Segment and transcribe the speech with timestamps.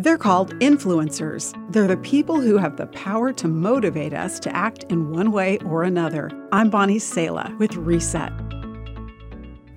[0.00, 1.52] They're called influencers.
[1.70, 5.58] They're the people who have the power to motivate us to act in one way
[5.58, 6.30] or another.
[6.52, 8.49] I'm Bonnie Sala with Reset.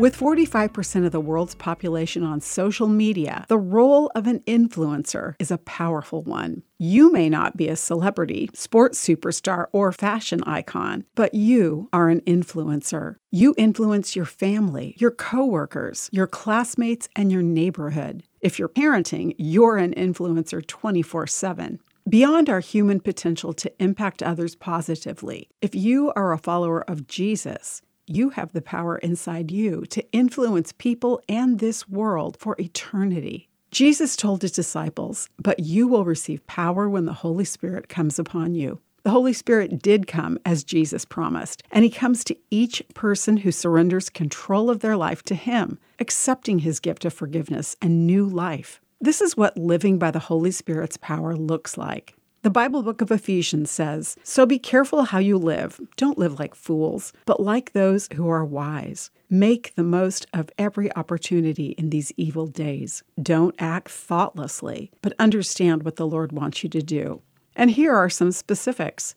[0.00, 5.50] With 45% of the world's population on social media, the role of an influencer is
[5.50, 6.62] a powerful one.
[6.78, 12.22] You may not be a celebrity, sports superstar, or fashion icon, but you are an
[12.22, 13.16] influencer.
[13.30, 18.22] You influence your family, your coworkers, your classmates, and your neighborhood.
[18.40, 21.78] If you're parenting, you're an influencer 24 7.
[22.08, 27.82] Beyond our human potential to impact others positively, if you are a follower of Jesus,
[28.10, 33.48] you have the power inside you to influence people and this world for eternity.
[33.70, 38.54] Jesus told his disciples, But you will receive power when the Holy Spirit comes upon
[38.54, 38.80] you.
[39.02, 43.50] The Holy Spirit did come as Jesus promised, and He comes to each person who
[43.50, 48.80] surrenders control of their life to Him, accepting His gift of forgiveness and new life.
[49.00, 52.14] This is what living by the Holy Spirit's power looks like.
[52.42, 55.78] The Bible book of Ephesians says, So be careful how you live.
[55.98, 59.10] Don't live like fools, but like those who are wise.
[59.28, 63.02] Make the most of every opportunity in these evil days.
[63.22, 67.20] Don't act thoughtlessly, but understand what the Lord wants you to do.
[67.54, 69.14] And here are some specifics.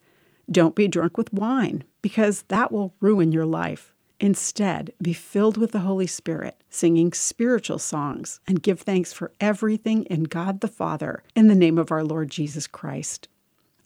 [0.51, 3.92] Don't be drunk with wine, because that will ruin your life.
[4.23, 10.05] Instead, be filled with the Holy Spirit, singing spiritual songs, and give thanks for everything
[10.05, 13.27] in God the Father in the name of our Lord Jesus Christ.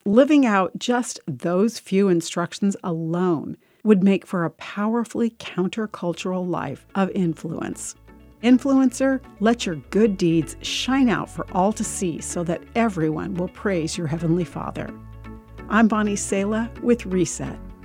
[0.06, 7.10] Living out just those few instructions alone would make for a powerfully countercultural life of
[7.16, 7.96] influence.
[8.44, 13.50] Influencer, let your good deeds shine out for all to see so that everyone will
[13.50, 14.94] praise your Heavenly Father.
[15.68, 17.58] I'm Bonnie Sala with Reset.